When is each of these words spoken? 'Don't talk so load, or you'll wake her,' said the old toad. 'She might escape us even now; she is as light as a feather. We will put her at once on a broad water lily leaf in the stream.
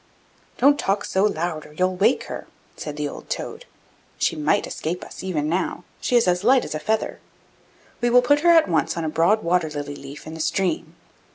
'Don't 0.57 0.79
talk 0.79 1.05
so 1.05 1.23
load, 1.25 1.63
or 1.67 1.73
you'll 1.73 1.95
wake 1.95 2.23
her,' 2.23 2.47
said 2.75 2.97
the 2.97 3.07
old 3.07 3.29
toad. 3.29 3.65
'She 4.17 4.35
might 4.35 4.65
escape 4.65 5.03
us 5.03 5.21
even 5.23 5.47
now; 5.47 5.83
she 5.99 6.15
is 6.15 6.27
as 6.27 6.43
light 6.43 6.65
as 6.65 6.73
a 6.73 6.79
feather. 6.79 7.19
We 8.01 8.09
will 8.09 8.23
put 8.23 8.39
her 8.39 8.49
at 8.49 8.67
once 8.67 8.97
on 8.97 9.05
a 9.05 9.09
broad 9.09 9.43
water 9.43 9.69
lily 9.69 9.95
leaf 9.95 10.25
in 10.25 10.33
the 10.33 10.39
stream. 10.39 10.95